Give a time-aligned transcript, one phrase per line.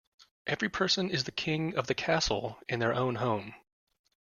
[0.47, 3.53] Every person is the king of the castle in their own home.